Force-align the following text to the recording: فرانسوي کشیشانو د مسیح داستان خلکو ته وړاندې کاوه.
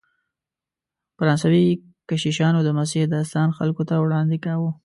فرانسوي 1.17 1.65
کشیشانو 2.09 2.59
د 2.63 2.69
مسیح 2.79 3.01
داستان 3.15 3.47
خلکو 3.57 3.83
ته 3.89 3.95
وړاندې 3.99 4.37
کاوه. 4.45 4.71